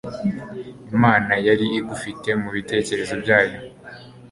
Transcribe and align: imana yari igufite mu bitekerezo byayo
imana 0.95 1.33
yari 1.47 1.65
igufite 1.79 2.29
mu 2.41 2.49
bitekerezo 2.55 3.13
byayo 3.23 3.57